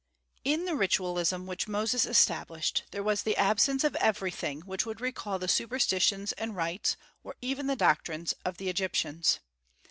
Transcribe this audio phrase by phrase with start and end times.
[0.43, 5.37] In the ritualism which Moses established there was the absence of everything which would recall
[5.37, 9.41] the superstitions and rites, or even the doctrines, of the Egyptians.